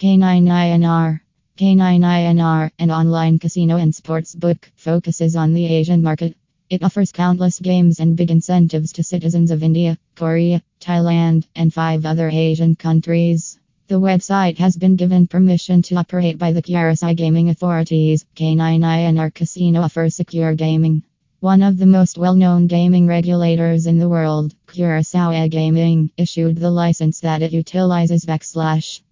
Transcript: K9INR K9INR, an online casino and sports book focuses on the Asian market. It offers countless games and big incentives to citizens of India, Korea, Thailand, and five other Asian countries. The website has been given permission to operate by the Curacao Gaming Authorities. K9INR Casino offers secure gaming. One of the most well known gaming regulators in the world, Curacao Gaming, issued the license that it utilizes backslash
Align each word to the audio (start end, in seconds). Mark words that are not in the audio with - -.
K9INR 0.00 1.18
K9INR, 1.58 2.70
an 2.78 2.90
online 2.92 3.40
casino 3.40 3.78
and 3.78 3.92
sports 3.92 4.32
book 4.32 4.70
focuses 4.76 5.34
on 5.34 5.54
the 5.54 5.66
Asian 5.66 6.04
market. 6.04 6.36
It 6.70 6.84
offers 6.84 7.10
countless 7.10 7.58
games 7.58 7.98
and 7.98 8.16
big 8.16 8.30
incentives 8.30 8.92
to 8.92 9.02
citizens 9.02 9.50
of 9.50 9.64
India, 9.64 9.98
Korea, 10.14 10.62
Thailand, 10.80 11.48
and 11.56 11.74
five 11.74 12.06
other 12.06 12.28
Asian 12.28 12.76
countries. 12.76 13.58
The 13.88 13.98
website 13.98 14.58
has 14.58 14.76
been 14.76 14.94
given 14.94 15.26
permission 15.26 15.82
to 15.82 15.96
operate 15.96 16.38
by 16.38 16.52
the 16.52 16.62
Curacao 16.62 17.14
Gaming 17.14 17.48
Authorities. 17.48 18.24
K9INR 18.36 19.34
Casino 19.34 19.80
offers 19.80 20.14
secure 20.14 20.54
gaming. 20.54 21.02
One 21.40 21.64
of 21.64 21.76
the 21.76 21.86
most 21.86 22.18
well 22.18 22.36
known 22.36 22.68
gaming 22.68 23.08
regulators 23.08 23.88
in 23.88 23.98
the 23.98 24.08
world, 24.08 24.54
Curacao 24.68 25.48
Gaming, 25.48 26.12
issued 26.16 26.54
the 26.54 26.70
license 26.70 27.18
that 27.18 27.42
it 27.42 27.50
utilizes 27.50 28.24
backslash 28.24 29.00